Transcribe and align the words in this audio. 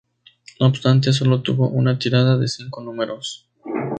No 0.59 0.65
obstante, 0.65 1.13
sólo 1.13 1.43
tuvo 1.43 1.69
una 1.69 1.99
tirada 1.99 2.35
de 2.35 2.47
cinco 2.47 2.81
números. 2.81 3.47